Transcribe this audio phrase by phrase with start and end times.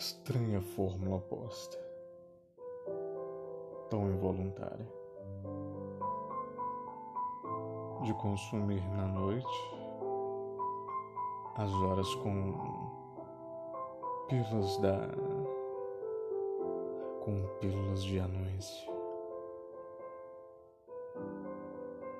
[0.00, 1.78] Estranha fórmula oposta,
[3.90, 4.88] tão involuntária,
[8.02, 9.46] de consumir na noite
[11.56, 12.54] as horas com
[14.26, 15.06] pílulas da
[17.22, 18.90] com pílulas de anuência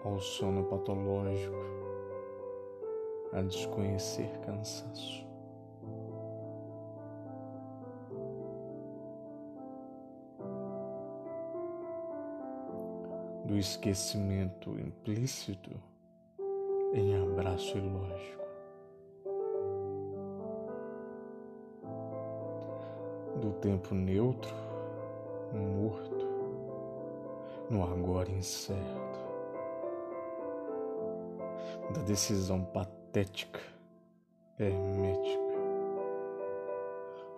[0.05, 1.57] ao sono patológico
[3.33, 5.20] a desconhecer cansaço
[13.51, 15.73] do esquecimento implícito
[16.95, 18.45] em abraço ilógico,
[23.41, 24.55] do tempo neutro,
[25.53, 26.27] morto,
[27.69, 29.19] no agora incerto,
[31.93, 33.59] da decisão patética,
[34.61, 35.59] hermética,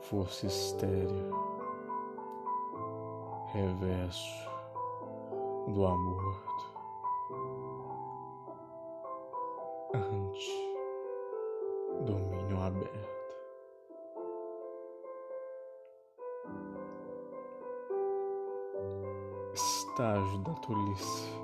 [0.03, 1.31] força estéreo,
[3.55, 4.52] reverso
[5.73, 6.65] do aborto
[9.95, 10.75] ante
[12.05, 13.13] domínio aberto.
[19.55, 21.43] Estágio da tolice.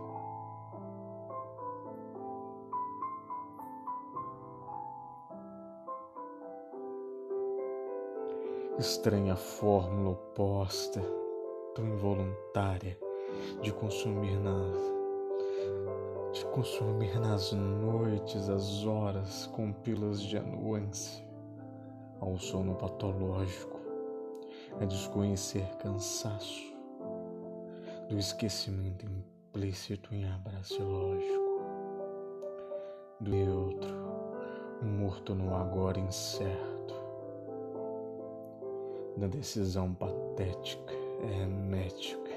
[8.79, 11.01] Estranha fórmula oposta,
[11.75, 13.08] tão involuntária
[13.63, 14.99] de consumir nas
[16.33, 21.27] de consumir nas noites as horas com pilas de anuância
[22.21, 23.81] ao sono patológico,
[24.81, 26.77] a desconhecer cansaço
[28.09, 31.49] do esquecimento implícito em abraço lógico
[33.21, 34.09] do outro
[34.83, 36.95] morto no agora incerto.
[39.17, 42.28] Da decisão patética hermética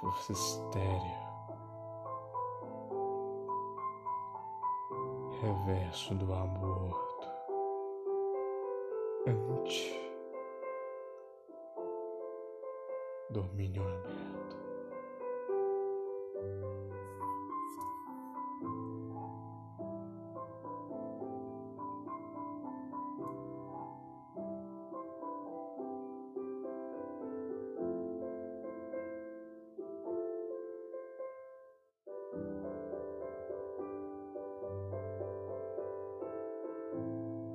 [0.00, 1.20] força estéreo,
[5.42, 7.28] reverso do aborto,
[9.26, 10.00] ante.
[13.30, 14.59] Domínio aberto.